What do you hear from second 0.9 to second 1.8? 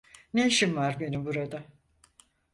benim burada?